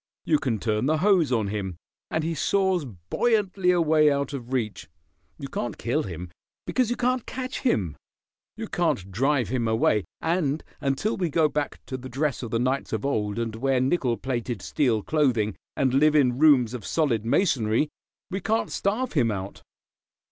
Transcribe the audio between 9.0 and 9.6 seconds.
drive